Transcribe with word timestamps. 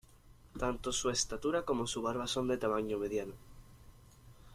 Tanto 0.57 0.91
su 0.91 1.11
estatura 1.11 1.61
como 1.63 1.85
su 1.85 2.01
barba 2.01 2.25
son 2.25 2.47
de 2.47 2.57
tamaño 2.57 2.97
mediano. 2.97 3.33